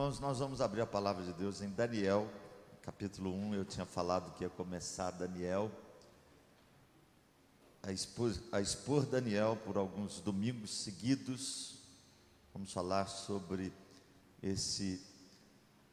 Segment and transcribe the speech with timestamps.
[0.00, 2.26] Irmãos, nós vamos abrir a palavra de Deus em Daniel,
[2.80, 3.54] capítulo 1.
[3.54, 5.70] Eu tinha falado que ia começar Daniel,
[7.82, 11.82] a expor, a expor Daniel por alguns domingos seguidos.
[12.54, 13.74] Vamos falar sobre
[14.42, 15.06] esse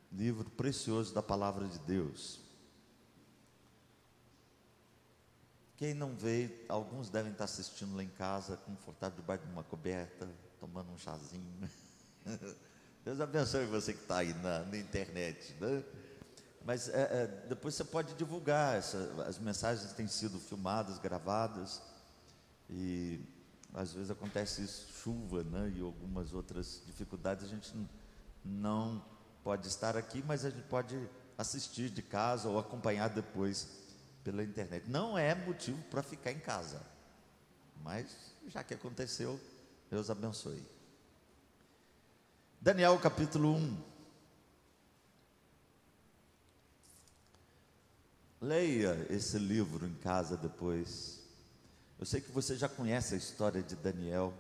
[0.09, 2.39] livro precioso da palavra de Deus.
[5.75, 10.29] Quem não veio, alguns devem estar assistindo lá em casa, confortável debaixo de uma coberta,
[10.61, 11.69] tomando um chazinho.
[13.07, 15.55] Deus abençoe você que está aí na, na, internet.
[15.61, 15.81] Né?
[16.65, 18.75] Mas é, é, depois você pode divulgar.
[18.75, 21.81] Essa, as mensagens têm sido filmadas, gravadas.
[22.69, 23.21] E
[23.73, 25.71] às vezes acontece isso, chuva né?
[25.77, 27.45] e algumas outras dificuldades.
[27.45, 27.73] A gente
[28.43, 29.01] não
[29.41, 30.99] pode estar aqui, mas a gente pode
[31.37, 33.69] assistir de casa ou acompanhar depois
[34.21, 34.89] pela internet.
[34.89, 36.81] Não é motivo para ficar em casa.
[37.81, 39.39] Mas já que aconteceu,
[39.89, 40.61] Deus abençoe.
[42.67, 43.77] Daniel capítulo 1.
[48.41, 51.23] Leia esse livro em casa depois.
[51.97, 54.33] Eu sei que você já conhece a história de Daniel.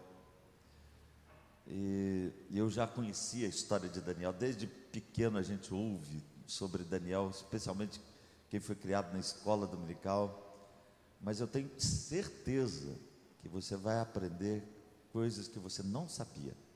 [1.67, 4.33] E eu já conhecia a história de Daniel.
[4.33, 8.01] Desde pequeno a gente ouve sobre Daniel, especialmente
[8.49, 10.75] quem foi criado na escola dominical.
[11.21, 12.93] Mas eu tenho certeza
[13.39, 14.65] que você vai aprender
[15.13, 16.66] coisas que você não sabia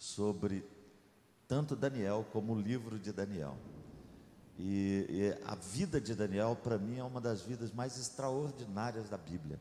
[0.00, 0.64] sobre
[1.46, 3.54] tanto Daniel como o livro de Daniel.
[4.58, 9.18] E, e a vida de Daniel, para mim, é uma das vidas mais extraordinárias da
[9.18, 9.60] Bíblia.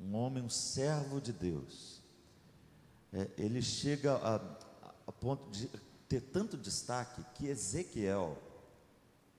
[0.00, 2.02] Um homem, um servo de Deus.
[3.12, 4.36] É, ele chega a,
[5.06, 5.68] a ponto de
[6.08, 8.38] ter tanto destaque que Ezequiel,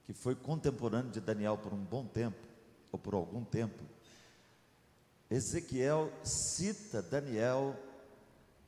[0.05, 2.47] que foi contemporâneo de Daniel por um bom tempo,
[2.91, 3.83] ou por algum tempo,
[5.31, 7.75] Ezequiel cita Daniel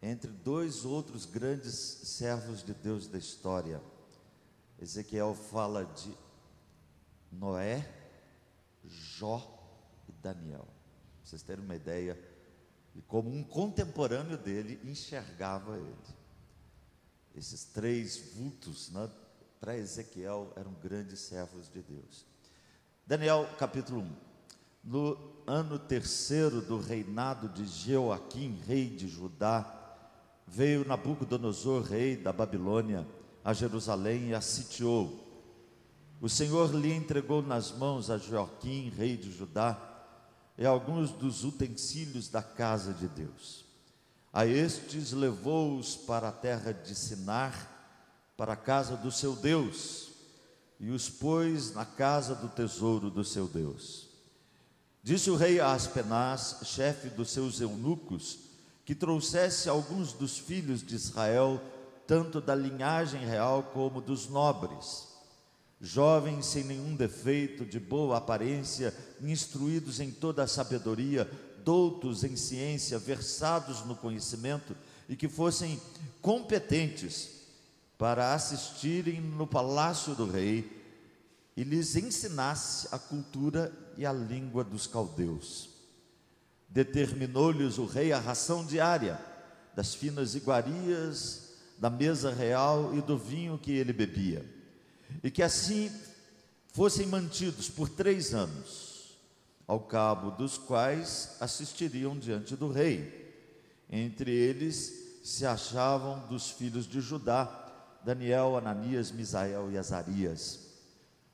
[0.02, 3.82] entre dois outros grandes servos de Deus da história.
[4.80, 6.12] Ezequiel fala de
[7.32, 7.88] Noé,
[8.84, 9.60] Jó
[10.10, 10.66] e Daniel.
[10.66, 12.20] Pra vocês terem uma ideia
[12.95, 15.95] de como um contemporâneo dele enxergava ele.
[17.36, 19.10] Esses três vultos, né,
[19.60, 22.26] para Ezequiel, eram grandes servos de Deus.
[23.06, 24.16] Daniel capítulo 1.
[24.84, 29.80] No ano terceiro do reinado de Jeoaquim, rei de Judá,
[30.52, 33.08] veio Nabucodonosor, rei da Babilônia,
[33.44, 35.28] a Jerusalém e a sitiou.
[36.20, 39.80] O Senhor lhe entregou nas mãos a Joaquim, rei de Judá,
[40.58, 43.66] e alguns dos utensílios da casa de Deus.
[44.34, 47.70] A estes levou-os para a terra de Sinar,
[48.36, 50.10] para a casa do seu Deus,
[50.80, 54.10] e os pôs na casa do tesouro do seu Deus.
[55.02, 58.51] Disse o rei a Aspenaz, chefe dos seus eunucos,
[58.86, 61.61] que trouxesse alguns dos filhos de Israel,
[62.08, 65.08] tanto da linhagem real como dos nobres,
[65.80, 71.30] jovens sem nenhum defeito, de boa aparência, instruídos em toda a sabedoria,
[71.64, 74.75] doutos em ciência, versados no conhecimento
[75.08, 75.80] e que fossem
[76.21, 77.42] competentes
[77.98, 80.81] para assistirem no palácio do rei
[81.55, 85.70] e lhes ensinasse a cultura e a língua dos caldeus
[86.71, 89.20] determinou-lhes o rei a ração diária
[89.76, 94.45] das finas iguarias, da mesa real e do vinho que ele bebia,
[95.23, 95.92] e que assim
[96.73, 99.17] fossem mantidos por três anos,
[99.67, 103.20] ao cabo dos quais assistiriam diante do rei.
[103.89, 107.58] Entre eles se achavam dos filhos de Judá,
[108.04, 110.60] Daniel, Ananias, Misael e Azarias.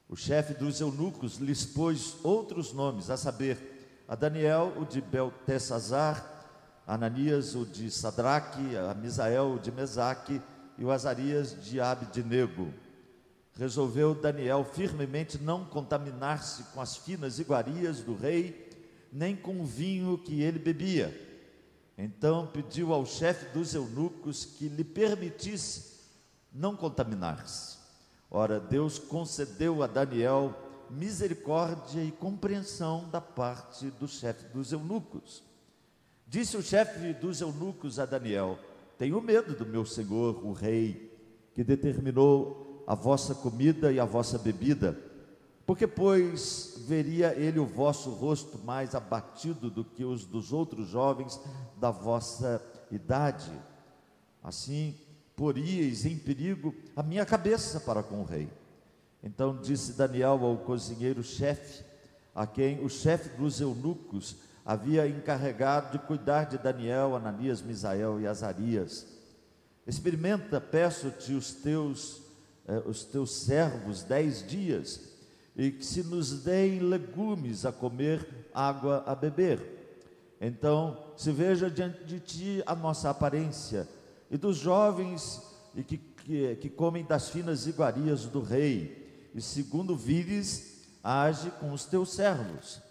[0.10, 3.77] O chefe dos eunucos lhes pôs outros nomes, a saber,
[4.08, 6.26] a Daniel o de Beltesazar,
[6.86, 10.42] Ananias o de Sadraque, a Misael o de Mesaque
[10.78, 12.74] e o Azarias de Abednego.
[13.54, 18.70] Resolveu Daniel firmemente não contaminar-se com as finas iguarias do rei,
[19.12, 21.26] nem com o vinho que ele bebia.
[21.98, 25.98] Então pediu ao chefe dos eunucos que lhe permitisse
[26.54, 27.78] não contaminar-se.
[28.30, 35.44] Ora, Deus concedeu a Daniel misericórdia e compreensão da parte do chefe dos eunucos.
[36.28, 38.60] Disse o chefe dos eunucos a Daniel:
[38.98, 41.18] Tenho medo do meu senhor, o rei,
[41.54, 44.98] que determinou a vossa comida e a vossa bebida,
[45.66, 51.40] porque, pois, veria ele o vosso rosto mais abatido do que os dos outros jovens
[51.78, 53.52] da vossa idade.
[54.42, 54.96] Assim,
[55.36, 58.50] poríeis em perigo a minha cabeça para com o rei.
[59.28, 61.84] Então disse Daniel ao cozinheiro-chefe,
[62.34, 68.26] a quem o chefe dos eunucos havia encarregado de cuidar de Daniel, Ananias, Misael e
[68.26, 69.06] Azarias:
[69.86, 72.22] Experimenta, peço-te, os teus,
[72.66, 75.10] eh, os teus servos dez dias,
[75.58, 79.60] e que se nos deem legumes a comer, água a beber.
[80.40, 83.90] Então, se veja diante de ti a nossa aparência,
[84.32, 85.42] e dos jovens
[85.76, 89.07] e que, que, que comem das finas iguarias do rei,
[89.38, 92.82] e segundo vires, age com os teus servos.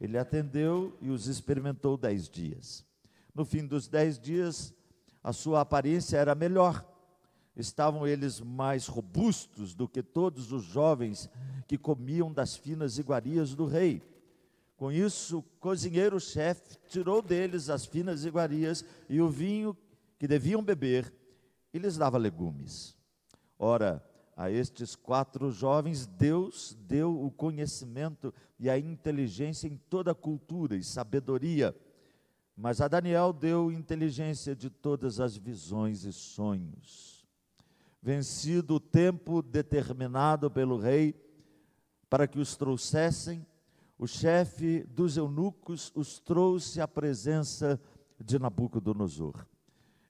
[0.00, 2.84] Ele atendeu e os experimentou dez dias.
[3.32, 4.74] No fim dos dez dias,
[5.22, 6.84] a sua aparência era melhor.
[7.56, 11.30] Estavam eles mais robustos do que todos os jovens
[11.68, 14.02] que comiam das finas iguarias do rei.
[14.76, 19.76] Com isso, o cozinheiro-chefe tirou deles as finas iguarias e o vinho
[20.18, 21.14] que deviam beber
[21.72, 22.96] e lhes dava legumes.
[23.56, 24.04] Ora,
[24.36, 30.76] a estes quatro jovens, Deus deu o conhecimento e a inteligência em toda a cultura
[30.76, 31.74] e sabedoria
[32.56, 37.26] mas a Daniel deu inteligência de todas as visões e sonhos.
[38.00, 41.14] Vencido o tempo determinado pelo rei
[42.08, 43.44] para que os trouxessem,
[43.98, 47.78] o chefe dos eunucos os trouxe à presença
[48.18, 49.44] de Nabucodonosor.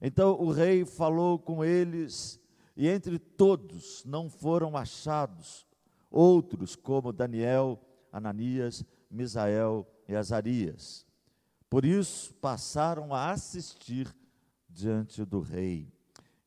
[0.01, 2.39] Então o rei falou com eles,
[2.77, 5.67] e entre todos não foram achados
[6.11, 7.81] outros como Daniel,
[8.13, 11.07] Ananias, Misael e Azarias.
[11.69, 14.15] Por isso passaram a assistir
[14.69, 15.93] diante do rei.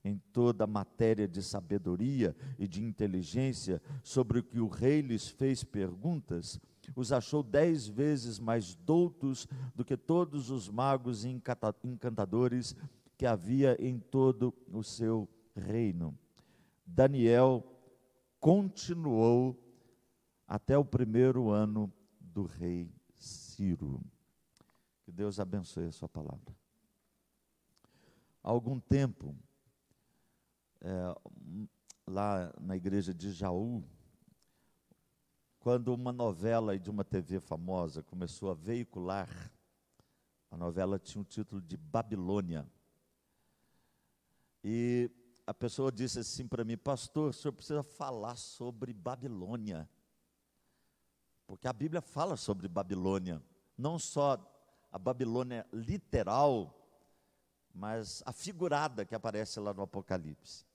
[0.04, 5.28] Em toda a matéria de sabedoria e de inteligência sobre o que o rei lhes
[5.28, 6.60] fez perguntas,
[6.96, 9.46] os achou dez vezes mais doutos
[9.76, 11.30] do que todos os magos e
[11.84, 12.76] encantadores
[13.18, 16.18] que havia em todo o seu reino.
[16.86, 17.64] Daniel
[18.40, 19.58] continuou
[20.48, 24.02] até o primeiro ano do rei Ciro.
[25.04, 26.56] Que Deus abençoe a sua palavra.
[28.42, 29.36] Há algum tempo,
[30.82, 31.16] é,
[32.08, 33.84] lá na igreja de Jaú,
[35.60, 39.30] quando uma novela de uma TV famosa começou a veicular,
[40.50, 42.66] a novela tinha o título de Babilônia.
[44.64, 45.12] E
[45.50, 49.90] a pessoa disse assim para mim, pastor, o senhor precisa falar sobre Babilônia.
[51.48, 53.42] Porque a Bíblia fala sobre Babilônia,
[53.76, 54.38] não só
[54.92, 56.88] a Babilônia literal,
[57.74, 60.68] mas a figurada que aparece lá no Apocalipse.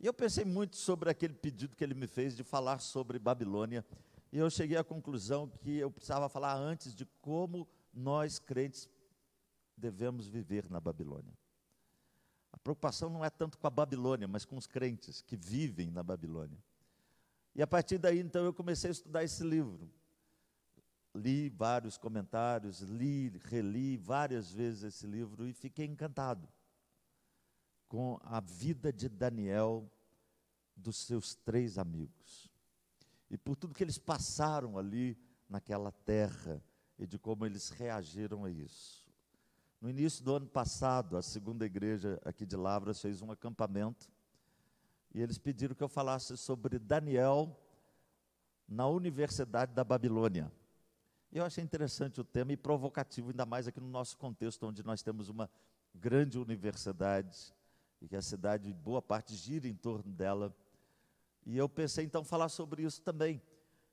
[0.00, 3.84] E eu pensei muito sobre aquele pedido que ele me fez de falar sobre Babilônia,
[4.32, 8.88] e eu cheguei à conclusão que eu precisava falar antes de como nós crentes
[9.76, 11.36] devemos viver na Babilônia.
[12.66, 16.58] Preocupação não é tanto com a Babilônia, mas com os crentes que vivem na Babilônia.
[17.54, 19.88] E a partir daí, então, eu comecei a estudar esse livro
[21.16, 26.48] li vários comentários, li, reli várias vezes esse livro e fiquei encantado
[27.88, 29.88] com a vida de Daniel,
[30.74, 32.50] dos seus três amigos.
[33.30, 35.16] E por tudo que eles passaram ali
[35.48, 36.60] naquela terra
[36.98, 39.05] e de como eles reagiram a isso.
[39.80, 44.10] No início do ano passado, a segunda igreja aqui de Lavras fez um acampamento
[45.14, 47.54] e eles pediram que eu falasse sobre Daniel
[48.66, 50.50] na Universidade da Babilônia.
[51.30, 55.02] Eu achei interessante o tema e provocativo, ainda mais aqui no nosso contexto, onde nós
[55.02, 55.50] temos uma
[55.94, 57.54] grande universidade
[58.00, 60.54] e que a cidade, boa parte, gira em torno dela.
[61.44, 63.42] E eu pensei então falar sobre isso também.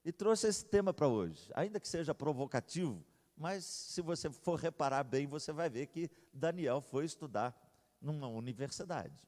[0.05, 3.03] E trouxe esse tema para hoje, ainda que seja provocativo,
[3.43, 7.53] mas se você for reparar bem, você vai ver que Daniel foi estudar
[8.01, 9.27] numa universidade.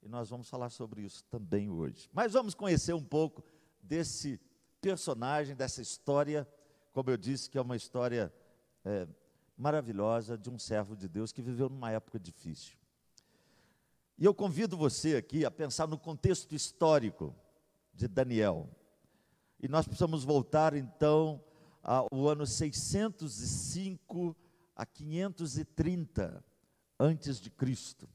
[0.00, 2.08] E nós vamos falar sobre isso também hoje.
[2.12, 3.42] Mas vamos conhecer um pouco
[3.82, 4.40] desse
[4.80, 6.48] personagem, dessa história
[6.92, 8.32] como eu disse, que é uma história
[8.84, 9.08] é,
[9.56, 12.76] maravilhosa de um servo de Deus que viveu numa época difícil.
[14.18, 17.34] E eu convido você aqui a pensar no contexto histórico
[17.92, 18.68] de Daniel.
[19.58, 21.42] E nós precisamos voltar então
[21.82, 24.36] ao ano 605
[24.76, 26.44] a 530
[26.98, 28.08] antes de Cristo.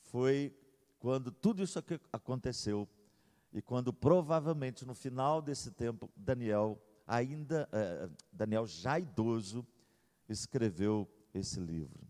[0.00, 0.56] Foi
[0.98, 1.78] quando tudo isso
[2.12, 2.88] aconteceu
[3.52, 9.66] e quando provavelmente no final desse tempo Daniel ainda eh, Daniel já idoso,
[10.28, 12.06] escreveu esse livro.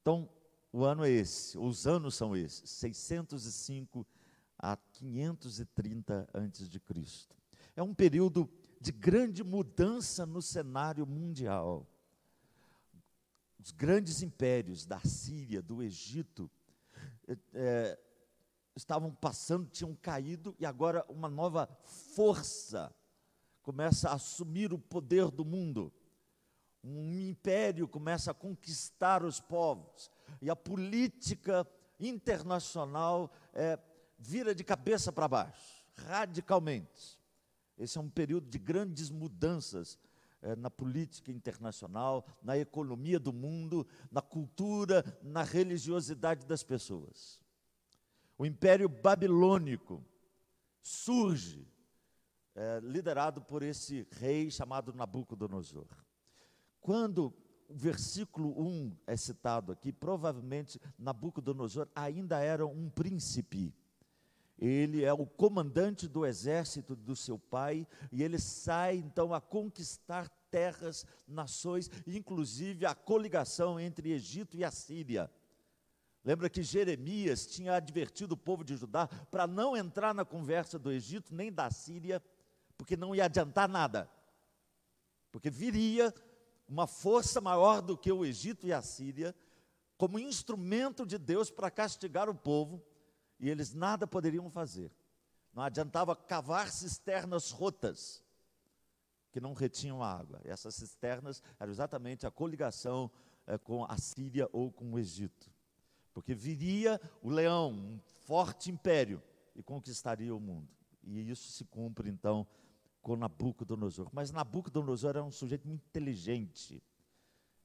[0.00, 0.28] Então,
[0.72, 4.06] o ano é esse, os anos são esses, 605
[4.56, 7.36] a 530 antes de Cristo.
[7.74, 8.48] É um período
[8.80, 11.86] de grande mudança no cenário mundial.
[13.58, 16.50] Os grandes impérios da Síria, do Egito,
[17.52, 17.98] é,
[18.76, 21.68] estavam passando, tinham caído, e agora uma nova
[22.14, 22.94] força
[23.62, 25.92] começa a assumir o poder do mundo.
[26.82, 30.10] Um império começa a conquistar os povos.
[30.40, 31.66] E a política
[31.98, 33.78] internacional é,
[34.18, 37.17] vira de cabeça para baixo, radicalmente.
[37.78, 39.98] Esse é um período de grandes mudanças
[40.42, 47.40] é, na política internacional, na economia do mundo, na cultura, na religiosidade das pessoas.
[48.36, 50.04] O Império Babilônico
[50.80, 51.66] surge,
[52.54, 55.86] é, liderado por esse rei chamado Nabucodonosor.
[56.80, 57.32] Quando
[57.68, 63.74] o versículo 1 é citado aqui, provavelmente Nabucodonosor ainda era um príncipe.
[64.58, 70.28] Ele é o comandante do exército do seu pai e ele sai então a conquistar
[70.50, 75.30] terras, nações, inclusive a coligação entre Egito e Assíria.
[76.24, 80.90] Lembra que Jeremias tinha advertido o povo de Judá para não entrar na conversa do
[80.90, 82.22] Egito nem da Síria,
[82.76, 84.10] porque não ia adiantar nada.
[85.30, 86.12] Porque viria
[86.68, 89.34] uma força maior do que o Egito e a Síria,
[89.96, 92.82] como instrumento de Deus para castigar o povo,
[93.38, 94.90] e eles nada poderiam fazer.
[95.54, 98.22] Não adiantava cavar cisternas rotas,
[99.30, 100.40] que não retinham água.
[100.44, 103.10] E essas cisternas eram exatamente a coligação
[103.46, 105.50] é, com a Síria ou com o Egito.
[106.12, 109.22] Porque viria o leão, um forte império,
[109.54, 110.68] e conquistaria o mundo.
[111.02, 112.46] E isso se cumpre então
[113.02, 114.08] com Nabucodonosor.
[114.12, 116.82] Mas Nabucodonosor era um sujeito muito inteligente.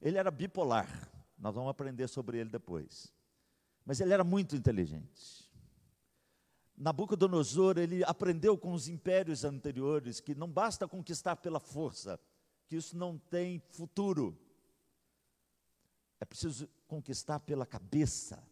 [0.00, 0.88] Ele era bipolar.
[1.38, 3.12] Nós vamos aprender sobre ele depois.
[3.84, 5.43] Mas ele era muito inteligente.
[6.76, 12.18] Nabucodonosor, ele aprendeu com os impérios anteriores que não basta conquistar pela força,
[12.66, 14.36] que isso não tem futuro.
[16.20, 18.42] É preciso conquistar pela cabeça,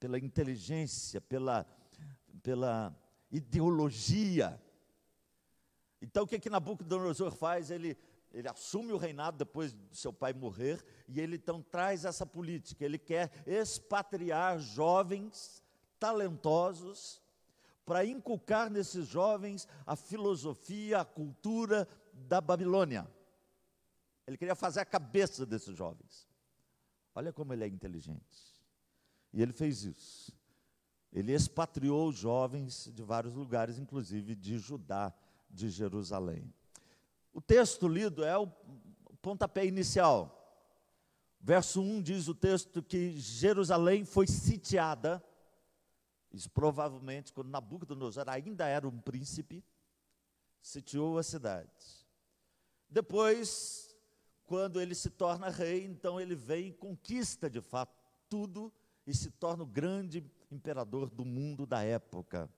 [0.00, 1.66] pela inteligência, pela,
[2.42, 2.96] pela
[3.30, 4.60] ideologia.
[6.00, 7.70] Então o que que Nabucodonosor faz?
[7.70, 7.96] Ele,
[8.32, 12.84] ele assume o reinado depois de seu pai morrer e ele então traz essa política.
[12.84, 15.62] Ele quer expatriar jovens
[16.02, 17.22] talentosos
[17.86, 23.08] para inculcar nesses jovens a filosofia, a cultura da Babilônia.
[24.26, 26.28] Ele queria fazer a cabeça desses jovens.
[27.14, 28.60] Olha como ele é inteligente.
[29.32, 30.36] E ele fez isso.
[31.12, 35.14] Ele expatriou os jovens de vários lugares, inclusive de Judá
[35.48, 36.52] de Jerusalém.
[37.32, 38.48] O texto lido é o
[39.20, 40.36] pontapé inicial.
[41.40, 45.22] Verso 1 diz o texto que Jerusalém foi sitiada,
[46.32, 49.64] isso provavelmente quando Nabucodonosor ainda era um príncipe,
[50.60, 51.70] sitiou a cidade.
[52.88, 53.94] Depois,
[54.44, 57.94] quando ele se torna rei, então ele vem e conquista de fato
[58.28, 58.72] tudo
[59.06, 62.48] e se torna o grande imperador do mundo da época.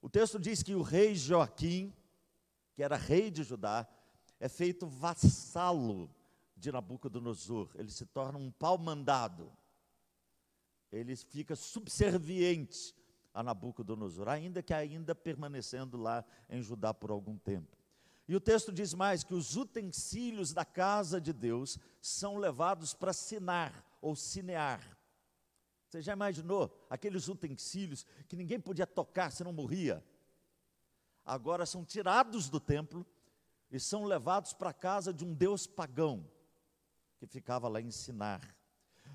[0.00, 1.92] O texto diz que o rei Joaquim,
[2.74, 3.88] que era rei de Judá,
[4.38, 6.10] é feito vassalo
[6.56, 7.70] de Nabucodonosor.
[7.74, 9.50] Ele se torna um pau-mandado.
[10.94, 12.94] Ele fica subserviente
[13.32, 17.76] a Nabucodonosor, ainda que ainda permanecendo lá em Judá por algum tempo.
[18.26, 23.12] E o texto diz mais que os utensílios da casa de Deus são levados para
[23.12, 24.96] sinar ou cinear.
[25.88, 30.02] Você já imaginou aqueles utensílios que ninguém podia tocar se não morria?
[31.24, 33.06] agora são tirados do templo
[33.70, 36.28] e são levados para a casa de um deus pagão
[37.16, 38.53] que ficava lá em Sinar.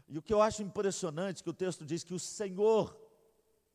[0.10, 3.00] E o que eu acho impressionante é que o texto diz que o Senhor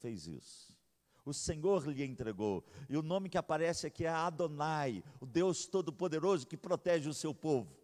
[0.01, 0.77] fez isso.
[1.25, 2.65] O Senhor lhe entregou.
[2.89, 7.33] E o nome que aparece aqui é Adonai, o Deus Todo-Poderoso que protege o seu
[7.33, 7.75] povo.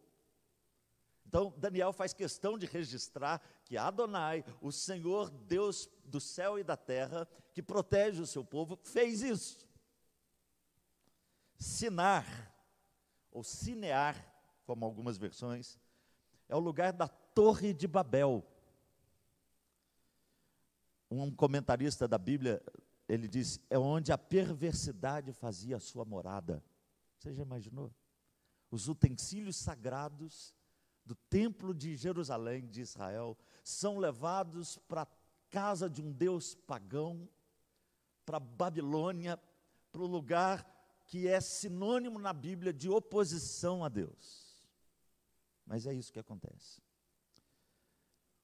[1.24, 6.76] Então, Daniel faz questão de registrar que Adonai, o Senhor Deus do céu e da
[6.76, 9.64] terra, que protege o seu povo, fez isso.
[11.56, 12.52] Sinar,
[13.30, 14.16] ou Cinear,
[14.64, 15.78] como algumas versões,
[16.48, 18.44] é o lugar da Torre de Babel.
[21.10, 22.62] Um comentarista da Bíblia,
[23.08, 26.62] ele diz, é onde a perversidade fazia a sua morada.
[27.18, 27.92] Você já imaginou?
[28.70, 30.54] Os utensílios sagrados
[31.04, 35.08] do templo de Jerusalém, de Israel, são levados para a
[35.50, 37.28] casa de um deus pagão,
[38.24, 39.40] para Babilônia,
[39.90, 40.64] para o lugar
[41.06, 44.70] que é sinônimo na Bíblia de oposição a Deus.
[45.66, 46.80] Mas é isso que acontece.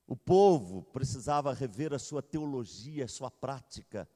[0.06, 4.08] O povo precisava rever a sua teologia, a sua prática.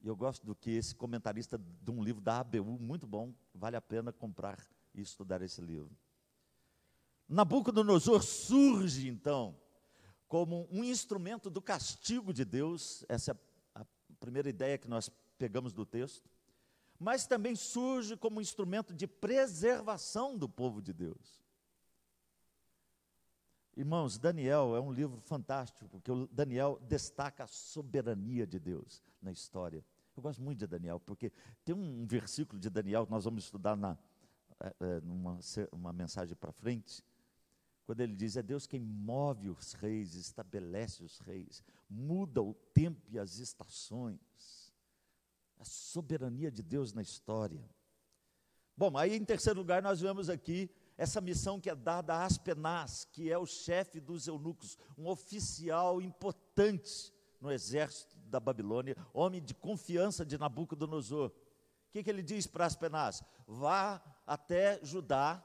[0.00, 3.76] E eu gosto do que esse comentarista de um livro da ABU, muito bom, vale
[3.76, 4.58] a pena comprar
[4.94, 5.90] e estudar esse livro.
[7.28, 9.56] Nabucodonosor surge, então,
[10.26, 13.34] como um instrumento do castigo de Deus, essa é
[13.80, 13.86] a
[14.18, 16.30] primeira ideia que nós pegamos do texto
[17.00, 21.39] mas também surge como instrumento de preservação do povo de Deus.
[23.80, 29.32] Irmãos, Daniel é um livro fantástico, porque o Daniel destaca a soberania de Deus na
[29.32, 29.82] história.
[30.14, 31.32] Eu gosto muito de Daniel, porque
[31.64, 33.96] tem um versículo de Daniel que nós vamos estudar na,
[34.60, 35.40] é, numa
[35.72, 37.02] uma mensagem para frente,
[37.86, 43.00] quando ele diz: É Deus quem move os reis, estabelece os reis, muda o tempo
[43.08, 44.74] e as estações.
[45.58, 47.64] A soberania de Deus na história.
[48.76, 53.06] Bom, aí em terceiro lugar nós vemos aqui essa missão que é dada a Aspenaz,
[53.10, 59.54] que é o chefe dos eunucos, um oficial importante no exército da Babilônia, homem de
[59.54, 61.30] confiança de Nabucodonosor.
[61.30, 63.22] O que, que ele diz para Aspenaz?
[63.46, 65.42] Vá até Judá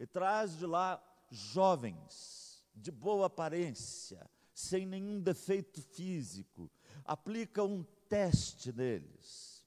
[0.00, 6.70] e traz de lá jovens, de boa aparência, sem nenhum defeito físico.
[7.04, 9.62] Aplica um teste neles,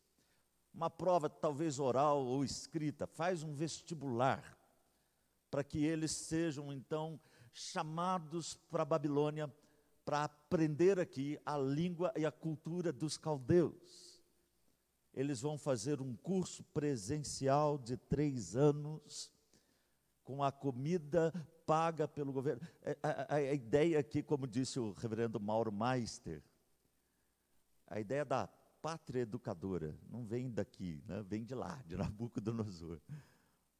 [0.74, 4.57] uma prova talvez oral ou escrita, faz um vestibular
[5.50, 7.20] para que eles sejam então
[7.54, 9.52] chamados para a Babilônia
[10.06, 14.24] para aprender aqui a língua e a cultura dos caldeus.
[15.14, 19.32] Eles vão fazer um curso presencial de três anos,
[20.24, 21.34] com a comida
[21.66, 22.62] paga pelo governo.
[22.84, 26.42] É, a, a, a ideia aqui, como disse o reverendo Mauro Meister,
[27.88, 28.48] a ideia da
[28.82, 31.22] pátria educadora não vem daqui, né?
[31.24, 33.02] vem de lá, de Nabucodonosor.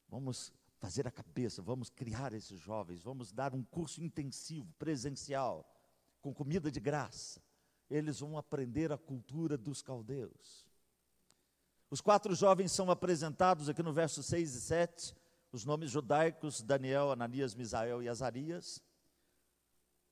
[0.10, 5.66] Vamos fazer a cabeça, vamos criar esses jovens, vamos dar um curso intensivo, presencial,
[6.22, 7.42] com comida de graça.
[7.90, 10.68] Eles vão aprender a cultura dos caldeus.
[11.90, 15.16] Os quatro jovens são apresentados aqui no verso 6 e 7,
[15.52, 18.84] os nomes judaicos, Daniel, Ananias, Misael e Azarias,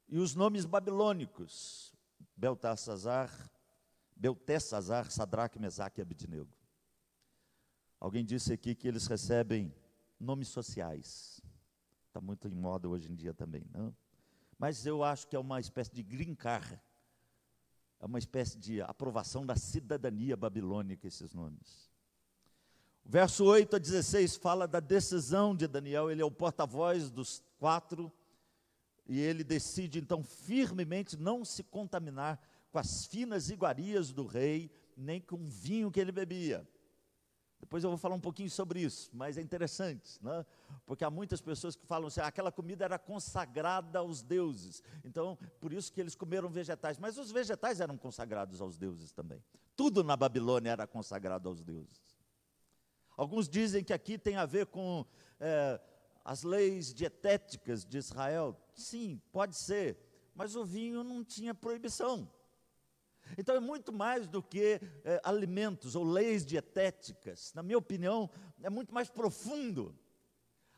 [0.07, 1.93] e os nomes babilônicos,
[2.35, 3.29] Beltesazar,
[4.15, 6.49] Beltesazar, Sadraque, Mesaque e Abidnego.
[7.99, 9.73] Alguém disse aqui que eles recebem
[10.19, 11.41] nomes sociais.
[12.07, 13.95] Está muito em moda hoje em dia também, não?
[14.57, 16.79] Mas eu acho que é uma espécie de green card,
[17.99, 21.91] é uma espécie de aprovação da cidadania babilônica, esses nomes.
[23.03, 27.43] O verso 8 a 16 fala da decisão de Daniel, ele é o porta-voz dos
[27.59, 28.11] quatro,
[29.07, 32.39] e ele decide então firmemente não se contaminar
[32.71, 36.67] com as finas iguarias do rei, nem com o vinho que ele bebia.
[37.65, 40.45] Depois eu vou falar um pouquinho sobre isso, mas é interessante, né?
[40.85, 45.35] porque há muitas pessoas que falam assim, ah, aquela comida era consagrada aos deuses, então
[45.59, 49.43] por isso que eles comeram vegetais, mas os vegetais eram consagrados aos deuses também.
[49.75, 52.15] Tudo na Babilônia era consagrado aos deuses.
[53.17, 55.03] Alguns dizem que aqui tem a ver com
[55.39, 55.81] é,
[56.23, 58.55] as leis dietéticas de Israel.
[58.75, 59.97] Sim, pode ser,
[60.35, 62.29] mas o vinho não tinha proibição.
[63.37, 67.53] Então é muito mais do que é, alimentos ou leis dietéticas.
[67.53, 68.29] Na minha opinião,
[68.61, 69.97] é muito mais profundo.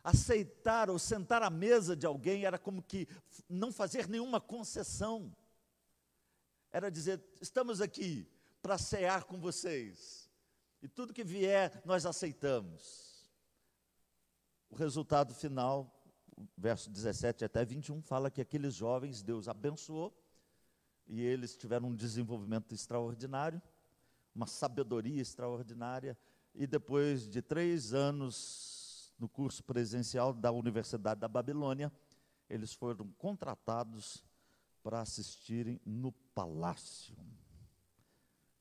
[0.03, 3.07] Aceitar ou sentar à mesa de alguém era como que
[3.49, 5.35] não fazer nenhuma concessão.
[6.71, 8.29] Era dizer: estamos aqui
[8.61, 10.29] para cear com vocês.
[10.81, 13.27] E tudo que vier, nós aceitamos.
[14.69, 15.93] O resultado final,
[16.57, 20.15] verso 17 até 21, fala que aqueles jovens Deus abençoou
[21.07, 23.61] e eles tiveram um desenvolvimento extraordinário,
[24.35, 26.17] uma sabedoria extraordinária,
[26.53, 31.91] e depois de três anos no curso presencial da Universidade da Babilônia,
[32.49, 34.23] eles foram contratados
[34.83, 37.15] para assistirem no palácio.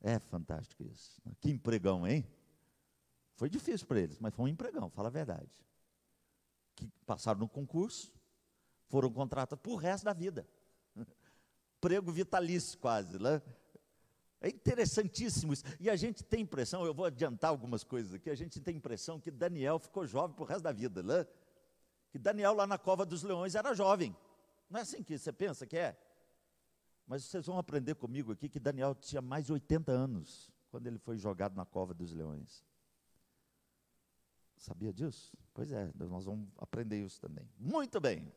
[0.01, 1.21] É fantástico isso.
[1.41, 2.27] Que empregão, hein?
[3.35, 5.51] Foi difícil para eles, mas foi um empregão, fala a verdade.
[6.75, 8.13] Que passaram no concurso,
[8.89, 10.47] foram contratados por resto da vida
[11.79, 13.43] emprego vitalício quase, né?
[14.41, 15.65] É interessantíssimo isso.
[15.81, 19.21] E a gente tem impressão, eu vou adiantar algumas coisas aqui, a gente tem impressão
[19.21, 21.27] que Daniel ficou jovem para o resto da vida, né?
[22.11, 24.17] Que Daniel lá na cova dos leões era jovem.
[24.69, 25.97] Não é assim que você pensa que é?
[27.07, 30.99] Mas vocês vão aprender comigo aqui que Daniel tinha mais de 80 anos quando ele
[30.99, 32.65] foi jogado na cova dos leões.
[34.57, 35.37] Sabia disso?
[35.55, 37.49] Pois é, nós vamos aprender isso também.
[37.59, 38.33] Muito bem.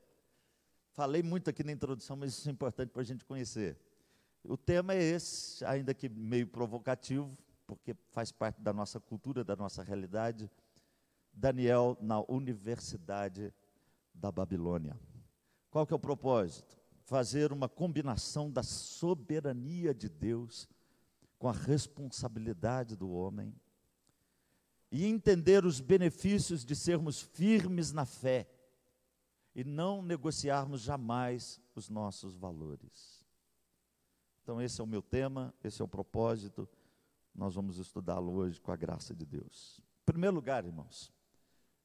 [1.00, 3.78] Falei muito aqui na introdução, mas isso é importante para a gente conhecer.
[4.44, 9.56] O tema é esse, ainda que meio provocativo, porque faz parte da nossa cultura, da
[9.56, 10.52] nossa realidade.
[11.32, 13.54] Daniel na Universidade
[14.14, 15.00] da Babilônia.
[15.72, 16.78] Qual que é o propósito?
[17.06, 20.68] Fazer uma combinação da soberania de Deus
[21.38, 23.56] com a responsabilidade do homem
[24.92, 28.50] e entender os benefícios de sermos firmes na fé
[29.56, 33.26] e não negociarmos jamais os nossos valores.
[34.42, 36.68] Então, esse é o meu tema, esse é o propósito.
[37.36, 39.80] Nós vamos estudá-lo hoje com a graça de Deus.
[40.02, 41.12] Em primeiro lugar, irmãos,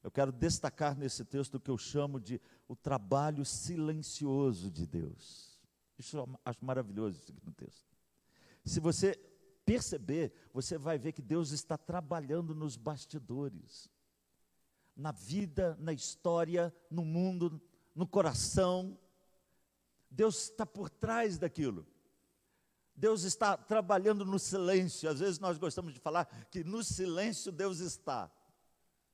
[0.05, 5.59] Eu quero destacar nesse texto o que eu chamo de o trabalho silencioso de Deus.
[5.97, 7.89] Isso eu acho maravilhoso isso aqui no texto.
[8.63, 9.15] Se você
[9.65, 13.89] perceber, você vai ver que Deus está trabalhando nos bastidores,
[14.95, 17.61] na vida, na história, no mundo,
[17.93, 18.97] no coração.
[20.09, 21.85] Deus está por trás daquilo.
[22.95, 25.09] Deus está trabalhando no silêncio.
[25.09, 28.31] Às vezes nós gostamos de falar que no silêncio Deus está.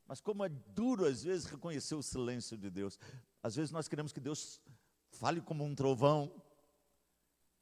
[0.06, 3.00] Mas como é duro às vezes reconhecer o silêncio de Deus.
[3.41, 4.62] Às vezes nós queremos que Deus
[5.10, 6.32] fale como um trovão,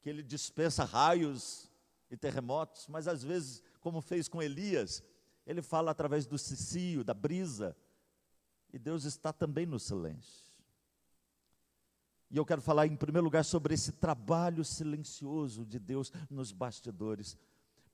[0.02, 1.70] que ele dispensa raios
[2.10, 5.04] e terremotos, mas às vezes, como fez com Elias,
[5.46, 7.76] ele fala através do cicio, da brisa,
[8.72, 10.50] e Deus está também no silêncio.
[12.32, 17.38] E eu quero falar em primeiro lugar sobre esse trabalho silencioso de Deus nos bastidores.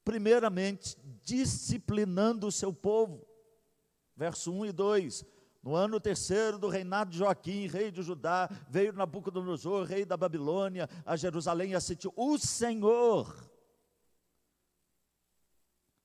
[0.04, 3.26] Primeiramente, disciplinando o seu povo
[4.16, 5.26] verso 1 e 2.
[5.64, 10.88] No ano terceiro do reinado de Joaquim, rei de Judá, veio Nabucodonosor, rei da Babilônia,
[11.06, 13.36] a Jerusalém e assistiu o Senhor.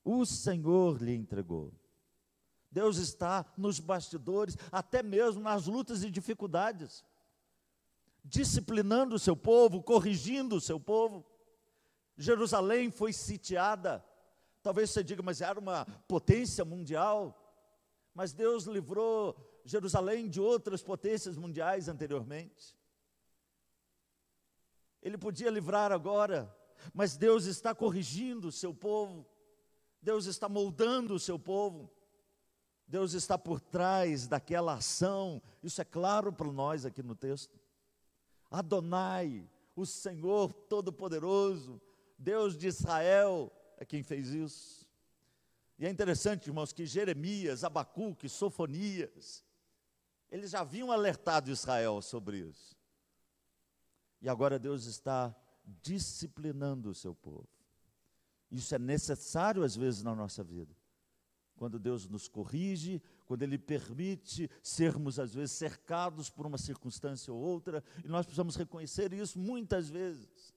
[0.03, 1.75] O Senhor lhe entregou.
[2.71, 7.05] Deus está nos bastidores, até mesmo nas lutas e dificuldades,
[8.25, 11.27] disciplinando o seu povo, corrigindo o seu povo.
[12.17, 14.05] Jerusalém foi sitiada.
[14.63, 17.37] Talvez você diga, mas era uma potência mundial.
[18.15, 22.77] Mas Deus livrou Jerusalém de outras potências mundiais anteriormente.
[25.03, 26.55] Ele podia livrar agora,
[26.93, 29.27] mas Deus está corrigindo o seu povo,
[30.03, 31.91] Deus está moldando o seu povo,
[32.91, 37.57] Deus está por trás daquela ação, isso é claro para nós aqui no texto.
[38.51, 41.81] Adonai, o Senhor Todo-Poderoso,
[42.19, 44.89] Deus de Israel, é quem fez isso.
[45.79, 49.45] E é interessante, irmãos, que Jeremias, Abacuque, Sofonias,
[50.29, 52.77] eles já haviam alertado Israel sobre isso.
[54.21, 55.33] E agora Deus está
[55.81, 57.49] disciplinando o seu povo.
[58.51, 60.80] Isso é necessário às vezes na nossa vida.
[61.61, 67.39] Quando Deus nos corrige, quando Ele permite sermos às vezes cercados por uma circunstância ou
[67.39, 70.55] outra, e nós precisamos reconhecer isso muitas vezes.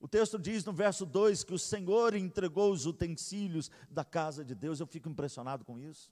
[0.00, 4.54] O texto diz no verso 2 que o Senhor entregou os utensílios da casa de
[4.54, 4.80] Deus.
[4.80, 6.10] Eu fico impressionado com isso.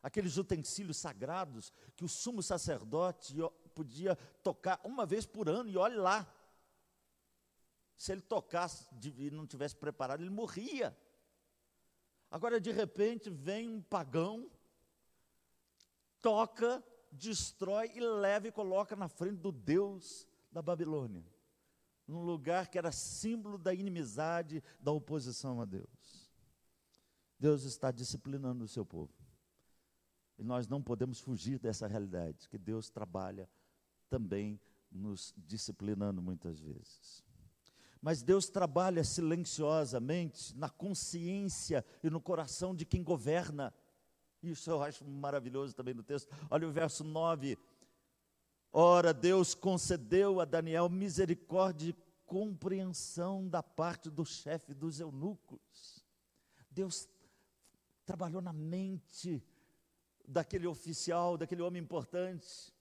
[0.00, 3.34] Aqueles utensílios sagrados que o sumo sacerdote
[3.74, 6.32] podia tocar uma vez por ano, e olhe lá.
[7.96, 10.96] Se ele tocasse e não tivesse preparado, ele morria.
[12.30, 14.50] Agora, de repente, vem um pagão,
[16.20, 21.24] toca, destrói e leva e coloca na frente do Deus da Babilônia
[22.06, 26.30] num lugar que era símbolo da inimizade, da oposição a Deus.
[27.38, 29.12] Deus está disciplinando o seu povo.
[30.38, 33.48] E nós não podemos fugir dessa realidade, que Deus trabalha
[34.08, 34.60] também
[34.90, 37.24] nos disciplinando muitas vezes.
[38.06, 43.74] Mas Deus trabalha silenciosamente na consciência e no coração de quem governa.
[44.40, 46.32] Isso eu acho maravilhoso também no texto.
[46.48, 47.58] Olha o verso 9
[48.72, 56.04] Ora, Deus concedeu a Daniel misericórdia e compreensão da parte do chefe dos eunucos.
[56.70, 57.08] Deus
[58.04, 59.42] trabalhou na mente
[60.28, 62.72] daquele oficial, daquele homem importante,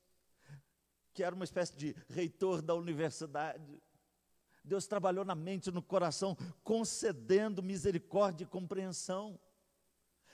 [1.16, 3.82] que era uma espécie de reitor da universidade.
[4.66, 9.40] Deus trabalhou na mente, no coração, concedendo misericórdia e compreensão.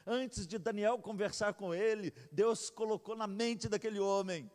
[0.08, 4.50] Antes de Daniel conversar com ele, Deus colocou na mente daquele homem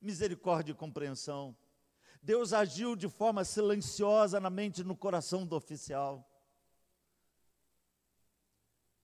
[0.00, 1.56] misericórdia e compreensão.
[2.22, 6.28] Deus agiu de forma silenciosa na mente e no coração do oficial.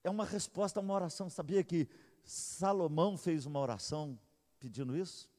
[0.03, 1.31] É uma resposta a uma oração.
[1.31, 1.89] Sabia que
[2.23, 4.19] Salomão fez uma oração
[4.61, 5.31] pedindo isso?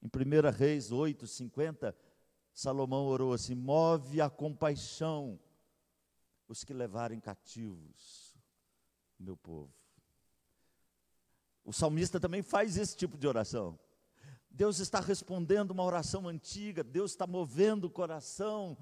[0.00, 1.96] Em 1 Reis 8, 50,
[2.56, 5.38] Salomão orou assim: Move a compaixão
[6.48, 8.34] os que levarem cativos
[9.18, 9.70] meu povo.
[11.62, 13.78] O salmista também faz esse tipo de oração.
[14.50, 18.76] Deus está respondendo uma oração antiga, Deus está movendo o coração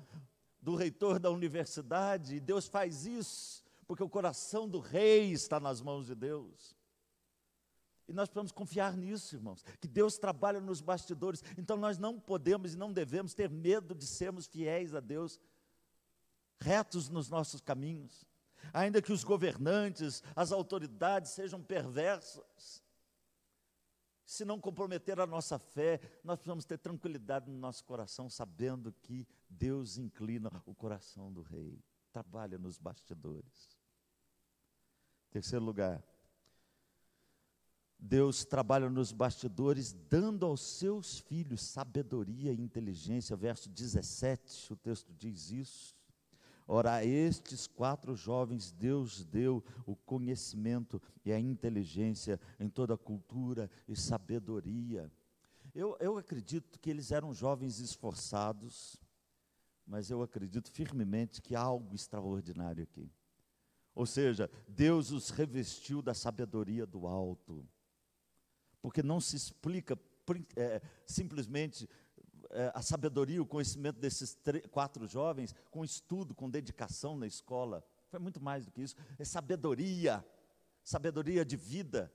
[0.60, 5.80] do reitor da universidade, e Deus faz isso, porque o coração do rei está nas
[5.80, 6.76] mãos de Deus.
[8.06, 12.74] E nós precisamos confiar nisso, irmãos, que Deus trabalha nos bastidores, então nós não podemos
[12.74, 15.40] e não devemos ter medo de sermos fiéis a Deus,
[16.60, 18.26] retos nos nossos caminhos,
[18.72, 22.84] ainda que os governantes, as autoridades sejam perversas,
[24.24, 29.26] se não comprometer a nossa fé, nós precisamos ter tranquilidade no nosso coração, sabendo que
[29.48, 31.78] Deus inclina o coração do rei,
[32.10, 33.78] trabalha nos bastidores.
[35.30, 36.02] Terceiro lugar,
[38.06, 43.34] Deus trabalha nos bastidores, dando aos seus filhos sabedoria e inteligência.
[43.34, 45.96] Verso 17, o texto diz isso.
[46.68, 52.98] Ora, a estes quatro jovens Deus deu o conhecimento e a inteligência em toda a
[52.98, 55.10] cultura e sabedoria.
[55.74, 59.00] Eu, eu acredito que eles eram jovens esforçados,
[59.86, 63.10] mas eu acredito firmemente que há algo extraordinário aqui.
[63.94, 67.66] Ou seja, Deus os revestiu da sabedoria do alto.
[68.84, 69.98] Porque não se explica
[70.54, 71.88] é, simplesmente
[72.50, 74.36] é, a sabedoria, o conhecimento desses
[74.70, 77.82] quatro jovens com estudo, com dedicação na escola.
[78.10, 78.94] Foi muito mais do que isso.
[79.18, 80.22] É sabedoria,
[80.82, 82.12] sabedoria de vida,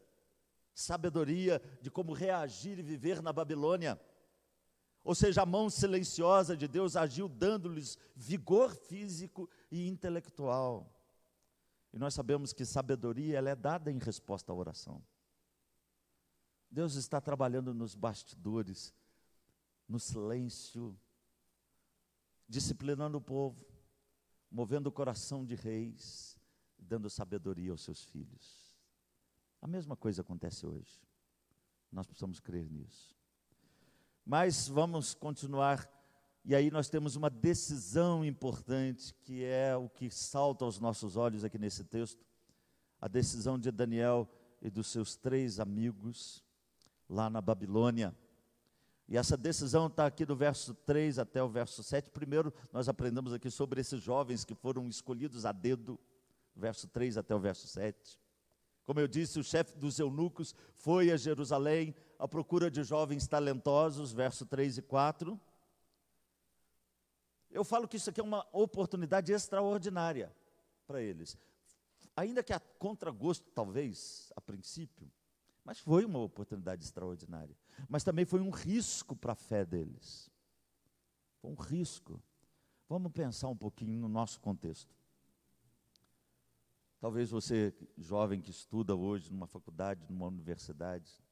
[0.72, 4.00] sabedoria de como reagir e viver na Babilônia.
[5.04, 10.88] Ou seja, a mão silenciosa de Deus agiu dando-lhes vigor físico e intelectual.
[11.92, 15.02] E nós sabemos que sabedoria ela é dada em resposta à oração.
[16.70, 18.94] Deus está trabalhando nos bastidores,
[19.88, 20.98] no silêncio,
[22.48, 23.66] disciplinando o povo,
[24.52, 26.38] movendo o coração de reis,
[26.78, 28.78] dando sabedoria aos seus filhos.
[29.62, 31.02] A mesma coisa acontece hoje.
[31.92, 33.16] Nós precisamos crer nisso.
[34.24, 35.90] Mas vamos continuar
[36.46, 41.44] e aí nós temos uma decisão importante, que é o que salta aos nossos olhos
[41.44, 42.26] aqui nesse texto,
[43.00, 44.28] a decisão de Daniel
[44.62, 46.44] e dos seus três amigos
[47.10, 48.16] lá na Babilônia.
[49.08, 52.12] E essa decisão está aqui do verso 3 até o verso 7.
[52.12, 56.00] Primeiro, nós aprendemos aqui sobre esses jovens que foram escolhidos a dedo,
[56.56, 58.20] verso 3 até o verso 7.
[58.86, 64.12] Como eu disse, o chefe dos eunucos foi a Jerusalém à procura de jovens talentosos,
[64.12, 65.40] verso 3 e 4.
[67.50, 70.32] Eu falo que isso aqui é uma oportunidade extraordinária
[70.86, 71.36] para eles.
[72.16, 75.12] Ainda que a contragosto, talvez, a princípio,
[75.70, 77.56] mas foi uma oportunidade extraordinária.
[77.88, 80.28] Mas também foi um risco para a fé deles.
[81.40, 82.20] Foi um risco.
[82.88, 84.92] Vamos pensar um pouquinho no nosso contexto.
[87.00, 91.24] Talvez você, jovem que estuda hoje numa faculdade, numa universidade,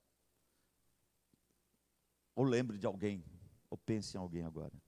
[2.36, 3.26] ou lembre de alguém,
[3.72, 4.80] ou pense em alguém agora.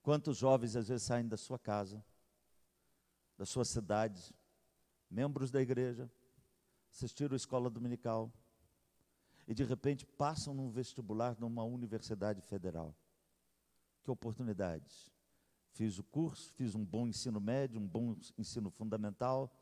[0.00, 2.04] Quantos jovens às vezes saem da sua casa,
[3.36, 4.32] da sua cidade,
[5.10, 6.08] membros da igreja,
[6.92, 8.32] assistiram a escola dominical
[9.46, 12.94] e de repente passam num vestibular numa universidade federal.
[14.02, 15.12] Que oportunidade!
[15.72, 19.52] Fiz o curso, fiz um bom ensino médio, um bom ensino fundamental,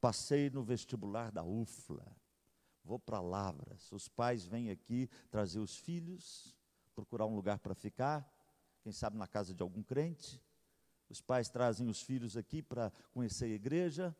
[0.00, 2.06] passei no vestibular da UFLA.
[2.84, 3.90] Vou para Lavras.
[3.92, 6.54] Os pais vêm aqui trazer os filhos,
[6.94, 8.30] procurar um lugar para ficar
[8.82, 10.42] quem sabe na casa de algum crente.
[11.08, 14.14] Os pais trazem os filhos aqui para conhecer a igreja,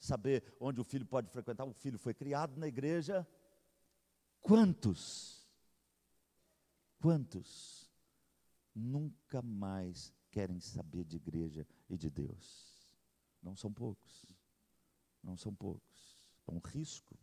[0.00, 1.64] saber onde o filho pode frequentar.
[1.64, 3.26] O filho foi criado na igreja.
[4.40, 5.46] Quantos,
[7.00, 7.90] quantos
[8.74, 12.96] nunca mais querem saber de igreja e de Deus?
[13.42, 14.26] Não são poucos,
[15.22, 16.18] não são poucos.
[16.46, 17.18] É um risco,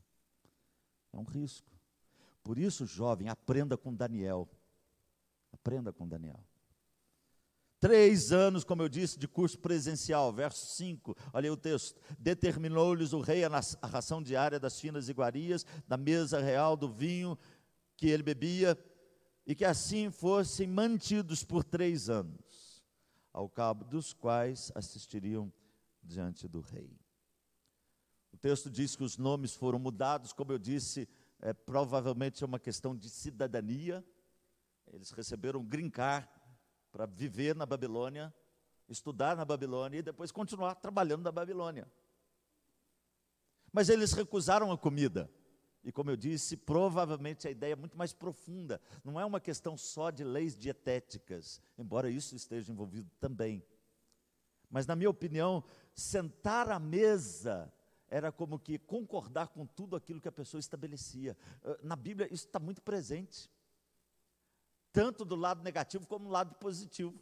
[1.11, 1.71] é um risco.
[2.43, 4.49] Por isso, jovem, aprenda com Daniel.
[5.51, 6.43] Aprenda com Daniel.
[7.79, 12.01] Três anos, como eu disse, de curso presencial, verso 5, olha aí o texto.
[12.17, 13.49] Determinou-lhes o rei a,
[13.83, 17.37] ração diária das finas iguarias, da mesa real, do vinho
[17.95, 18.75] que ele bebia,
[19.45, 22.83] e que assim fossem mantidos por três anos,
[23.31, 25.53] ao cabo dos quais assistiriam
[26.03, 26.99] diante do rei.
[28.33, 31.07] O texto diz que os nomes foram mudados, como eu disse,
[31.39, 34.03] é, provavelmente é uma questão de cidadania.
[34.91, 36.27] Eles receberam green card
[36.97, 38.33] para viver na Babilônia,
[38.89, 41.87] estudar na Babilônia e depois continuar trabalhando na Babilônia.
[43.71, 45.29] Mas eles recusaram a comida.
[45.83, 48.81] E como eu disse, provavelmente a ideia é muito mais profunda.
[49.03, 53.63] Não é uma questão só de leis dietéticas, embora isso esteja envolvido também.
[54.67, 57.71] Mas, na minha opinião, sentar à mesa
[58.09, 61.37] era como que concordar com tudo aquilo que a pessoa estabelecia.
[61.63, 63.51] Ah, na Bíblia, isso está muito presente
[64.97, 67.13] tanto do lado negativo como do lado positivo.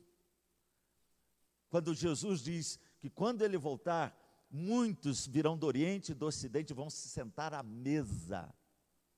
[1.69, 4.17] Quando Jesus diz que quando ele voltar,
[4.49, 8.49] muitos virão do Oriente e do Ocidente vão se sentar à mesa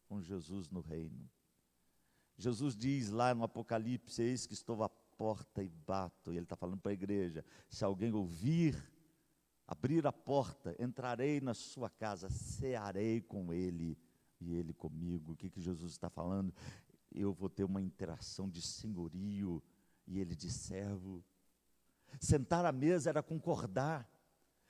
[0.08, 1.30] com Jesus no reino.
[2.36, 6.34] Jesus diz lá no Apocalipse: Eis que estou à porta e bato.
[6.34, 8.76] E ele está falando para a igreja: se alguém ouvir,
[9.67, 13.96] abrir a porta, entrarei na sua casa, cearei com ele
[14.41, 15.34] e ele comigo.
[15.34, 16.52] O que, que Jesus está falando?
[17.13, 19.62] Eu vou ter uma interação de senhorio
[20.06, 21.24] e ele de servo.
[22.20, 24.10] Sentar à mesa era concordar.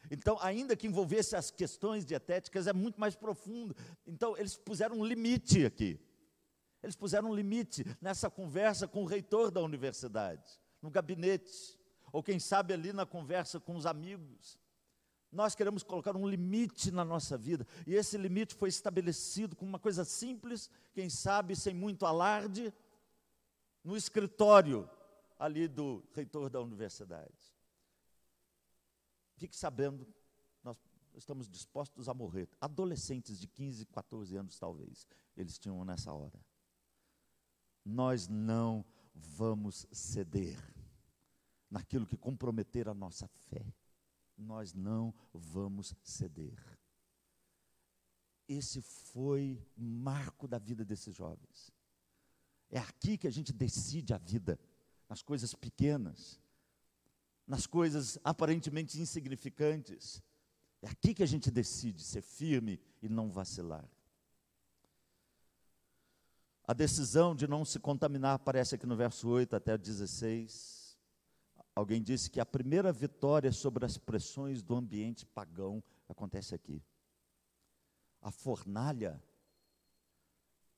[0.09, 3.75] Então, ainda que envolvesse as questões dietéticas, é muito mais profundo.
[4.05, 5.99] Então, eles puseram um limite aqui.
[6.81, 11.77] Eles puseram um limite nessa conversa com o reitor da universidade, no gabinete,
[12.11, 14.57] ou quem sabe ali na conversa com os amigos.
[15.31, 19.79] Nós queremos colocar um limite na nossa vida, e esse limite foi estabelecido com uma
[19.79, 22.73] coisa simples, quem sabe sem muito alarde,
[23.83, 24.89] no escritório
[25.37, 27.55] ali do reitor da universidade.
[29.35, 30.07] Fique sabendo,
[30.63, 30.77] nós
[31.13, 32.49] estamos dispostos a morrer.
[32.59, 36.39] Adolescentes de 15, 14 anos, talvez, eles tinham nessa hora.
[37.85, 40.57] Nós não vamos ceder
[41.69, 43.73] naquilo que comprometer a nossa fé.
[44.37, 46.57] Nós não vamos ceder.
[48.47, 51.71] Esse foi o marco da vida desses jovens.
[52.69, 54.59] É aqui que a gente decide a vida,
[55.09, 56.39] nas coisas pequenas
[57.47, 60.21] nas coisas aparentemente insignificantes.
[60.81, 63.89] É aqui que a gente decide ser firme e não vacilar.
[66.65, 70.76] A decisão de não se contaminar aparece aqui no verso 8 até 16.
[71.77, 76.81] Alguém disse que a primeira vitória sobre as pressões do ambiente pagão acontece aqui.
[78.19, 79.21] A fornalha,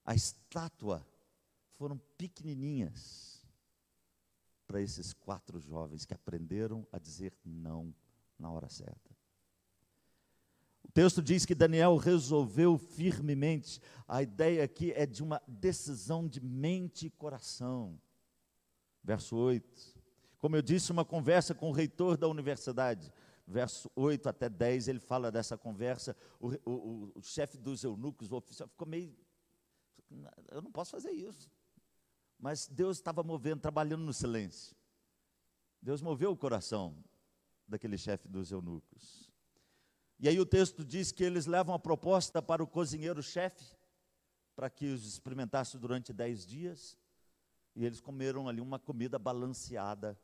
[0.04, 1.08] a estátua
[1.70, 3.48] foram pequenininhas
[4.68, 7.96] para esses quatro jovens que aprenderam a dizer não
[8.38, 9.16] na hora certa.
[10.84, 13.80] O texto diz que Daniel resolveu firmemente.
[14.06, 17.98] A ideia aqui é de uma decisão de mente e coração.
[19.02, 19.99] Verso 8.
[20.40, 23.12] Como eu disse, uma conversa com o reitor da universidade.
[23.46, 26.16] Verso 8 até 10, ele fala dessa conversa.
[26.40, 29.16] O, o, o chefe dos eunucos, o oficial, ficou meio.
[30.52, 31.52] Eu não posso fazer isso.
[32.38, 34.76] Mas Deus estava movendo, trabalhando no silêncio.
[35.82, 36.96] Deus moveu o coração
[37.68, 39.30] daquele chefe dos eunucos.
[40.20, 43.64] E aí o texto diz que eles levam a proposta para o cozinheiro-chefe,
[44.56, 46.98] para que os experimentasse durante dez dias.
[47.76, 50.20] E eles comeram ali uma comida balanceada,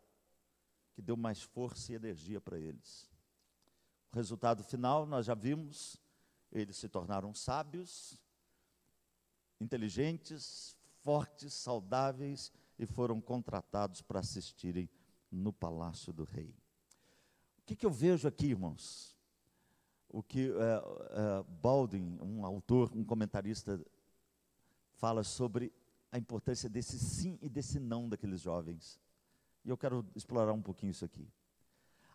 [0.95, 3.11] que deu mais força e energia para eles.
[4.11, 6.01] O resultado final, nós já vimos,
[6.51, 8.17] eles se tornaram sábios,
[9.59, 14.89] inteligentes, fortes, saudáveis e foram contratados para assistirem
[15.29, 16.55] no palácio do rei.
[17.59, 19.17] O que, que eu vejo aqui, irmãos?
[20.07, 23.83] O que é, é, Baldwin, um autor, um comentarista,
[24.93, 25.73] fala sobre
[26.09, 28.97] a importância desse sim e desse não daqueles jovens.
[29.65, 31.27] E eu quero explorar um pouquinho isso aqui.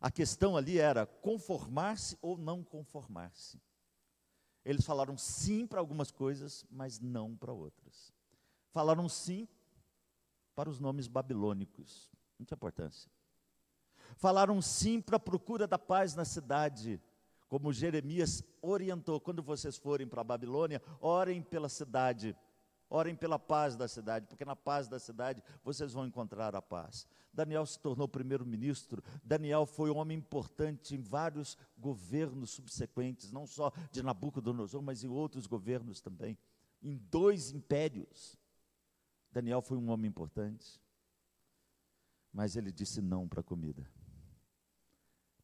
[0.01, 3.61] A questão ali era conformar-se ou não conformar-se.
[4.65, 8.15] Eles falaram sim para algumas coisas, mas não para outras.
[8.71, 9.49] Falaram sim
[10.55, 12.09] para os nomes babilônicos,
[12.39, 13.11] não tinha importância.
[14.17, 17.01] Falaram sim para a procura da paz na cidade,
[17.49, 22.37] como Jeremias orientou: quando vocês forem para a Babilônia, orem pela cidade,
[22.91, 27.07] orem pela paz da cidade, porque na paz da cidade vocês vão encontrar a paz.
[27.33, 33.73] Daniel se tornou primeiro-ministro, Daniel foi um homem importante em vários governos subsequentes, não só
[33.93, 36.37] de Nabucodonosor, mas em outros governos também,
[36.83, 38.37] em dois impérios.
[39.31, 40.83] Daniel foi um homem importante,
[42.33, 43.89] mas ele disse não para a comida,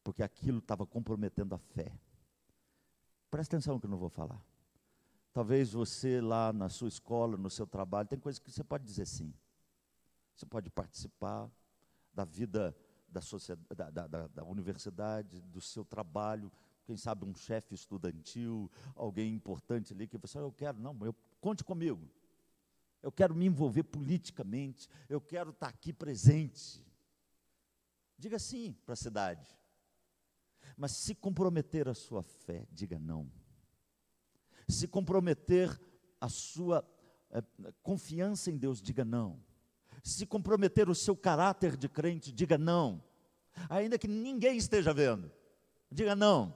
[0.03, 1.97] porque aquilo estava comprometendo a fé.
[3.31, 4.43] Presta atenção que eu não vou falar.
[5.37, 9.05] Talvez você lá na sua escola, no seu trabalho, tem coisas que você pode dizer
[9.05, 9.31] sim.
[10.35, 11.47] Você pode participar
[12.11, 12.75] da vida
[13.07, 16.51] da, sociedade, da, da, da, da universidade, do seu trabalho,
[16.83, 21.63] quem sabe um chefe estudantil, alguém importante ali que você, eu quero, não, eu, conte
[21.63, 22.09] comigo
[23.03, 26.83] eu quero me envolver politicamente, eu quero estar aqui presente.
[28.17, 29.47] Diga sim para a cidade.
[30.75, 33.31] Mas se comprometer a sua fé, diga não.
[34.67, 35.79] Se comprometer
[36.19, 36.85] a sua
[37.29, 37.41] é,
[37.81, 39.41] confiança em Deus, diga não.
[40.03, 43.03] Se comprometer o seu caráter de crente, diga não.
[43.69, 45.31] Ainda que ninguém esteja vendo,
[45.91, 46.55] diga não.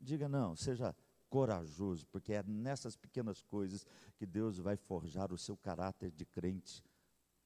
[0.00, 0.94] Diga não, seja
[1.28, 6.82] corajoso, porque é nessas pequenas coisas que Deus vai forjar o seu caráter de crente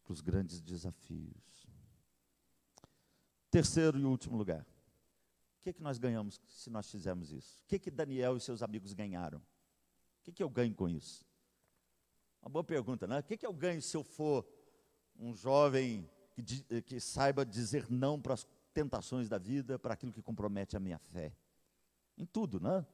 [0.02, 1.66] para os grandes desafios.
[3.50, 4.66] Terceiro e último lugar.
[5.62, 7.62] Que, que nós ganhamos se nós fizermos isso?
[7.62, 9.38] O que, que Daniel e seus amigos ganharam?
[9.38, 11.24] O que, que eu ganho com isso?
[12.42, 13.20] Uma boa pergunta, né?
[13.20, 14.46] O que, que eu ganho se eu for
[15.16, 18.44] um jovem que, que saiba dizer não para as
[18.74, 21.32] tentações da vida, para aquilo que compromete a minha fé?
[22.18, 22.84] Em tudo, né?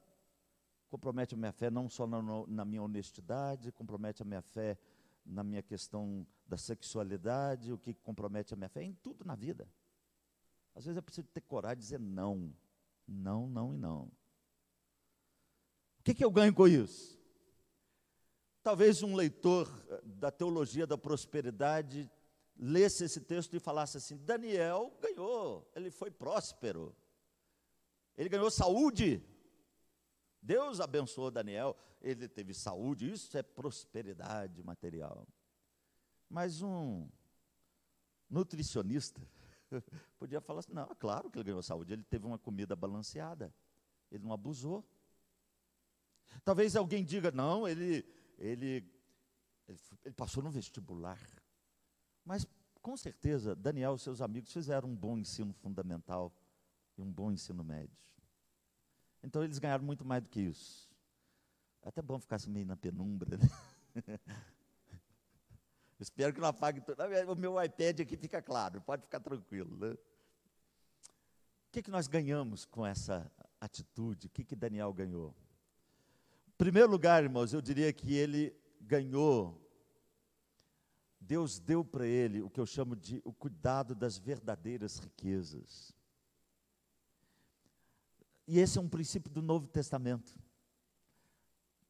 [0.89, 4.77] compromete a minha fé não só na, na, minha honestidade, compromete a minha fé
[5.23, 9.69] na minha questão da sexualidade, o que compromete a minha fé em tudo na vida.
[10.79, 12.55] Às vezes é preciso ter coragem de dizer não
[13.05, 14.03] Não, não e não.
[15.99, 17.19] O que, que eu ganho com isso?
[18.63, 22.09] Talvez um leitor eh, da teologia da prosperidade
[22.55, 26.95] lesse esse texto e falasse assim: Daniel ganhou, ele foi próspero,
[28.15, 29.21] ele ganhou saúde.
[30.41, 35.27] Deus abençoou Daniel, ele teve saúde, isso é prosperidade material.
[36.29, 37.09] Mas um
[38.29, 39.21] nutricionista
[40.17, 43.53] podia falar assim: não, é claro que ele ganhou saúde, ele teve uma comida balanceada,
[44.11, 44.87] ele não abusou.
[46.43, 48.05] Talvez alguém diga: não, ele,
[48.37, 48.91] ele,
[49.67, 51.19] ele, ele passou no vestibular.
[52.23, 52.45] Mas,
[52.81, 56.33] com certeza, Daniel e seus amigos fizeram um bom ensino fundamental
[56.97, 57.97] e um bom ensino médio.
[59.23, 60.89] Então, eles ganharam muito mais do que isso.
[61.81, 63.49] É até bom ficar assim meio na penumbra, né?
[65.99, 67.01] Espero que não apague tudo.
[67.31, 69.75] O meu iPad aqui fica claro, pode ficar tranquilo.
[69.75, 69.91] Né?
[69.91, 73.29] O que, que nós ganhamos com essa
[73.59, 74.27] atitude?
[74.27, 75.35] O que, que Daniel ganhou?
[76.47, 79.61] Em primeiro lugar, irmãos, eu diria que ele ganhou,
[81.19, 85.93] Deus deu para ele o que eu chamo de o cuidado das verdadeiras riquezas.
[88.47, 90.33] E esse é um princípio do Novo Testamento.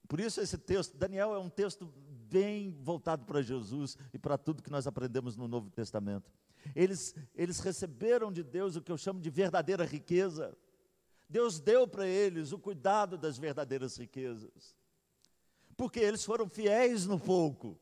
[0.09, 1.93] Por isso esse texto, Daniel é um texto
[2.29, 6.31] bem voltado para Jesus e para tudo que nós aprendemos no Novo Testamento.
[6.75, 10.55] Eles, eles receberam de Deus o que eu chamo de verdadeira riqueza.
[11.27, 14.75] Deus deu para eles o cuidado das verdadeiras riquezas.
[15.75, 17.79] Porque eles foram fiéis no pouco.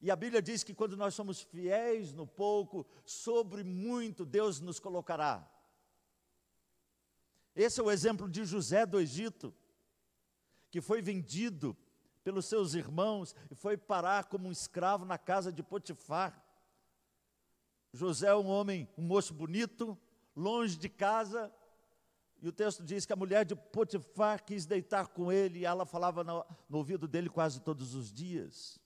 [0.00, 4.78] E a Bíblia diz que quando nós somos fiéis no pouco, sobre muito Deus nos
[4.78, 5.50] colocará.
[7.56, 9.54] Esse é o exemplo de José do Egito,
[10.70, 11.76] que foi vendido
[12.24, 16.42] pelos seus irmãos e foi parar como um escravo na casa de Potifar.
[17.92, 19.96] José é um homem, um moço bonito,
[20.34, 21.52] longe de casa,
[22.40, 25.86] e o texto diz que a mulher de Potifar quis deitar com ele, e ela
[25.86, 28.80] falava no, no ouvido dele quase todos os dias.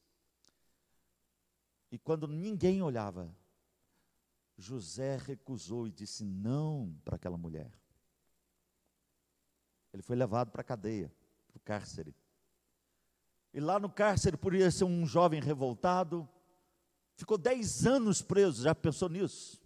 [1.90, 3.34] E quando ninguém olhava,
[4.56, 7.72] José recusou e disse não para aquela mulher.
[9.92, 11.10] Ele foi levado para a cadeia,
[11.48, 12.14] para o cárcere.
[13.52, 16.28] E lá no cárcere podia ser um jovem revoltado.
[17.14, 19.60] Ficou dez anos preso, já pensou nisso?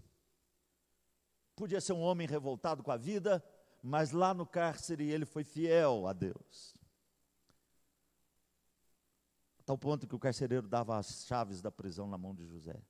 [1.56, 3.44] Podia ser um homem revoltado com a vida,
[3.82, 6.74] mas lá no cárcere ele foi fiel a Deus.
[9.58, 12.80] A tal ponto que o carcereiro dava as chaves da prisão na mão de José.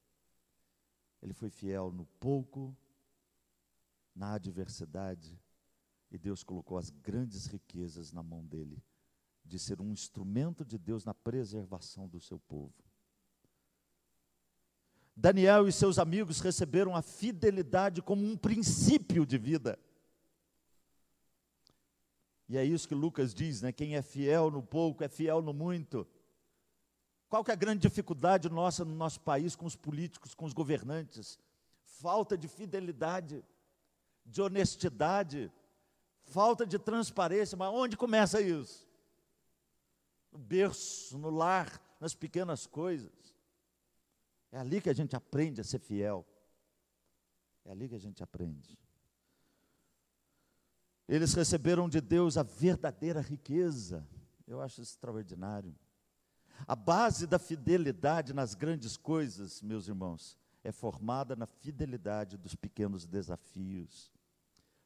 [1.21, 2.77] Ele foi fiel no pouco,
[4.15, 5.41] na adversidade,
[6.11, 8.83] e Deus colocou as grandes riquezas na mão dele
[9.53, 12.73] de ser um instrumento de Deus na preservação do seu povo.
[15.15, 19.79] Daniel e seus amigos receberam a fidelidade como um princípio de vida.
[22.49, 23.73] E é isso que Lucas diz, né?
[23.73, 26.07] Quem é fiel no pouco é fiel no muito.
[27.29, 30.55] Qual que é a grande dificuldade nossa no nosso país com os políticos, com os
[30.55, 31.39] governantes?
[31.83, 33.45] Falta de fidelidade,
[34.25, 35.53] de honestidade,
[36.25, 37.55] falta de transparência.
[37.55, 38.91] Mas onde começa isso?
[40.33, 43.13] No berço, no lar, nas pequenas coisas.
[44.51, 46.27] É ali que a gente aprende a ser fiel.
[47.65, 48.79] É ali que a gente aprende.
[51.09, 54.07] Eles receberam de Deus a verdadeira riqueza.
[54.47, 55.75] Eu acho extraordinário.
[56.67, 63.07] A base da fidelidade nas grandes coisas, meus irmãos, é formada na fidelidade dos pequenos
[63.07, 64.12] desafios.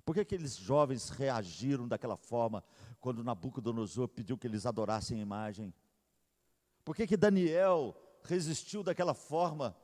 [0.06, 2.62] Por que aqueles jovens reagiram daquela forma
[3.00, 5.74] quando Nabucodonosor pediu que eles adorassem a imagem?
[6.84, 7.92] Por que, que Daniel
[8.22, 9.76] resistiu daquela forma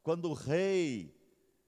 [0.00, 1.12] quando o rei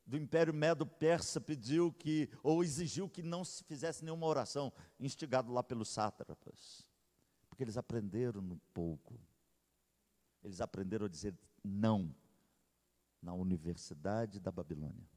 [0.07, 5.65] do Império Medo-Persa pediu que, ou exigiu que não se fizesse nenhuma oração, instigado lá
[5.65, 6.87] pelos sátrapas?
[7.49, 9.19] Porque eles aprenderam no pouco.
[10.45, 12.15] Eles aprenderam a dizer não
[13.21, 15.16] na Universidade da Babilônia.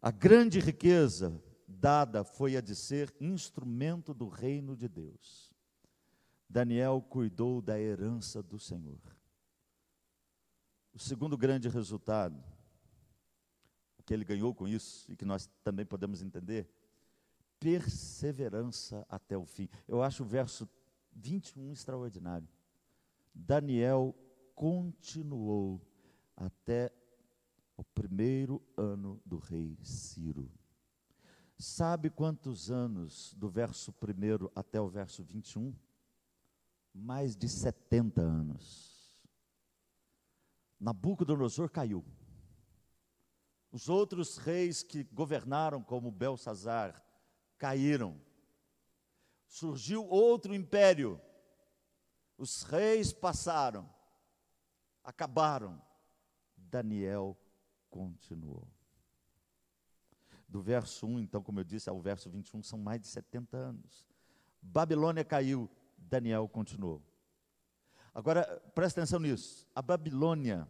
[0.00, 5.52] A grande riqueza dada foi a de ser instrumento do reino de Deus.
[6.48, 9.00] Daniel cuidou da herança do Senhor.
[10.94, 12.42] O segundo grande resultado,
[14.06, 16.66] que ele ganhou com isso, e que nós também podemos entender,
[17.60, 19.68] perseverança até o fim.
[19.86, 20.68] Eu acho o verso
[21.12, 22.48] 21 extraordinário.
[23.34, 24.14] Daniel
[24.54, 25.80] continuou
[26.36, 26.90] até
[27.78, 30.50] o primeiro ano do rei Ciro.
[31.56, 35.72] Sabe quantos anos do verso 1 até o verso 21?
[36.92, 39.16] Mais de 70 anos.
[40.80, 42.04] Nabucodonosor caiu.
[43.70, 47.00] Os outros reis que governaram, como Belsazar,
[47.56, 48.20] caíram.
[49.46, 51.20] Surgiu outro império.
[52.36, 53.88] Os reis passaram,
[55.04, 55.80] acabaram.
[56.56, 57.36] Daniel
[57.90, 58.66] continuou.
[60.48, 64.06] Do verso 1, então, como eu disse, ao verso 21, são mais de 70 anos.
[64.62, 67.02] Babilônia caiu, Daniel continuou.
[68.14, 69.66] Agora, presta atenção nisso.
[69.74, 70.66] A Babilônia,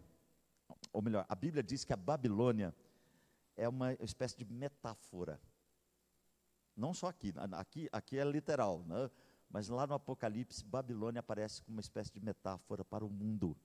[0.93, 2.75] ou melhor, a Bíblia diz que a Babilônia
[3.57, 5.41] é uma espécie de metáfora.
[6.77, 9.11] Não só aqui, aqui, aqui é literal, né?
[9.51, 13.57] mas lá no Apocalipse, Babilônia aparece como uma espécie de metáfora para o mundo.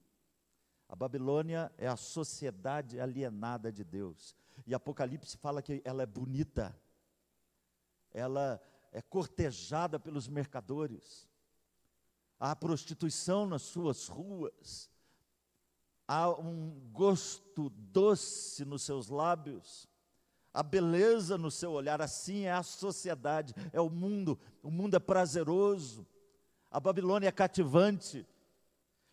[0.93, 4.35] A Babilônia é a sociedade alienada de Deus.
[4.63, 6.79] E Apocalipse fala que ela é bonita,
[8.11, 11.27] ela é cortejada pelos mercadores,
[12.39, 14.87] há prostituição nas suas ruas,
[16.07, 19.89] há um gosto doce nos seus lábios,
[20.53, 24.99] a beleza no seu olhar, assim é a sociedade, é o mundo, o mundo é
[24.99, 26.05] prazeroso,
[26.69, 28.23] a Babilônia é cativante,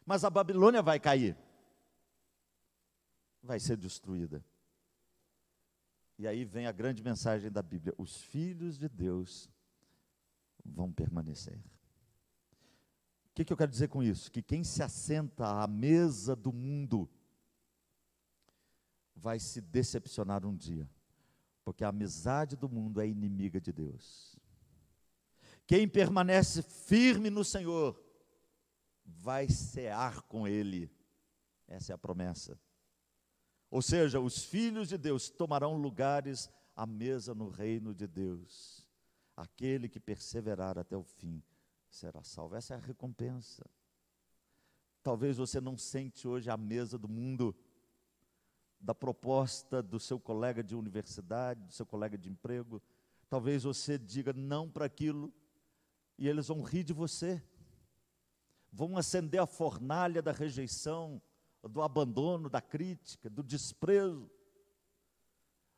[0.05, 1.35] mas a Babilônia vai cair,
[3.43, 4.45] vai ser destruída.
[6.19, 9.49] E aí vem a grande mensagem da Bíblia: os filhos de Deus
[10.65, 11.59] vão permanecer.
[13.31, 14.31] O que, que eu quero dizer com isso?
[14.31, 17.09] Que quem se assenta à mesa do mundo
[19.17, 20.89] vai se decepcionar um dia,
[21.65, 24.37] porque a amizade do mundo é inimiga de Deus.
[25.67, 27.99] Quem permanece firme no Senhor
[29.05, 30.91] vai cear com Ele,
[31.67, 32.59] essa é a promessa.
[33.71, 38.85] Ou seja, os filhos de Deus tomarão lugares à mesa no reino de Deus.
[39.37, 41.43] Aquele que perseverar até o fim
[41.89, 42.57] será salvo.
[42.57, 43.65] Essa é a recompensa.
[45.03, 47.55] Talvez você não sente hoje a mesa do mundo,
[48.79, 52.83] da proposta do seu colega de universidade, do seu colega de emprego.
[53.29, 55.33] Talvez você diga não para aquilo
[56.19, 57.43] e eles vão rir de você.
[58.73, 61.21] Vão acender a fornalha da rejeição,
[61.63, 64.31] do abandono, da crítica, do desprezo.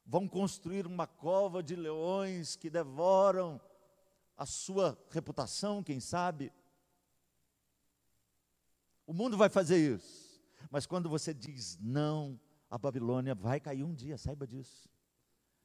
[0.05, 3.61] Vão construir uma cova de leões que devoram
[4.37, 6.53] a sua reputação, quem sabe.
[9.07, 10.43] O mundo vai fazer isso.
[10.71, 14.89] Mas quando você diz não, a Babilônia vai cair um dia, saiba disso.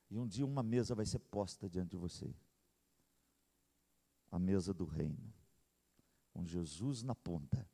[0.10, 2.34] E um dia uma mesa vai ser posta diante de você
[4.32, 5.34] a mesa do reino,
[6.34, 7.68] com Jesus na ponta,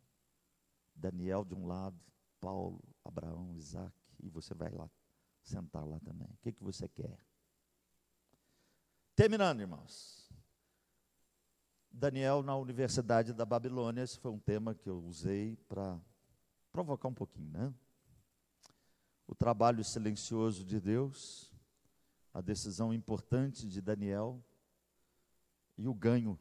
[0.96, 2.00] Daniel de um lado,
[2.44, 4.92] Paulo, Abraão, Isaac, e você vai lá
[5.42, 6.28] sentar lá também.
[6.28, 7.18] O que, que você quer?
[9.16, 10.30] Terminando, irmãos.
[11.90, 15.98] Daniel na Universidade da Babilônia, esse foi um tema que eu usei para
[16.74, 17.74] provocar um pouquinho, né?
[19.26, 21.50] O trabalho silencioso de Deus,
[22.34, 24.44] a decisão importante de Daniel
[25.78, 26.38] e o ganho,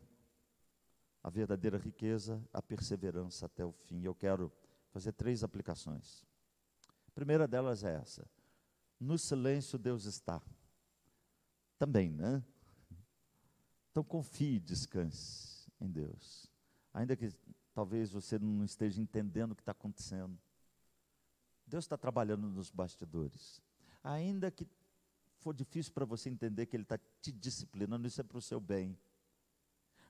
[1.23, 4.03] a verdadeira riqueza, a perseverança até o fim.
[4.03, 4.51] Eu quero
[4.93, 6.23] fazer três aplicações.
[7.09, 8.25] A primeira delas é essa:
[9.01, 10.41] no silêncio Deus está.
[11.79, 12.45] Também, né?
[13.91, 16.47] Então confie, descanse em Deus.
[16.95, 17.29] Ainda que
[17.75, 20.39] talvez você não esteja entendendo o que está acontecendo.
[21.67, 23.61] Deus está trabalhando nos bastidores.
[24.05, 24.67] Ainda que
[25.39, 28.61] for difícil para você entender que Ele está te disciplinando, isso é para o seu
[28.61, 28.97] bem.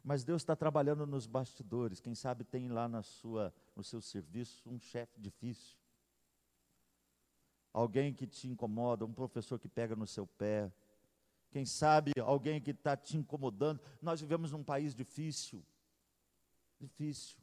[0.02, 2.00] Mas Deus está trabalhando nos bastidores.
[2.00, 5.76] Quem sabe tem lá na sua, no seu serviço um chefe difícil.
[7.72, 10.72] Alguém que te incomoda, um professor que pega no seu pé.
[11.50, 13.80] Quem sabe alguém que está te incomodando.
[14.00, 15.64] Nós vivemos num país difícil.
[16.80, 17.38] Difícil.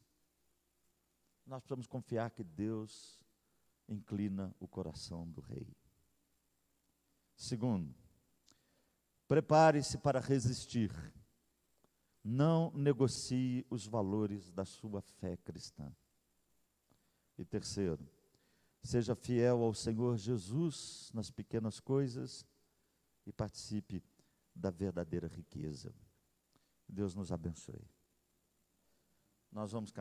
[1.45, 3.19] Nós precisamos confiar que Deus
[3.87, 5.67] inclina o coração do rei.
[7.35, 7.95] Segundo,
[9.27, 10.91] prepare-se para resistir
[12.23, 15.91] não negocie os valores da sua fé cristã.
[17.37, 18.05] E terceiro,
[18.83, 22.45] seja fiel ao Senhor Jesus nas pequenas coisas
[23.25, 24.03] e participe
[24.53, 25.93] da verdadeira riqueza.
[26.87, 27.87] Deus nos abençoe.
[29.51, 29.91] Nós vamos